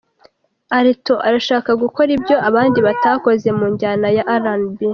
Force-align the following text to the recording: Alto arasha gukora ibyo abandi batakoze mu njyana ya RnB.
Alto 0.79 1.13
arasha 1.27 1.55
gukora 1.83 2.09
ibyo 2.17 2.35
abandi 2.49 2.79
batakoze 2.87 3.47
mu 3.57 3.65
njyana 3.73 4.07
ya 4.17 4.23
RnB. 4.43 4.79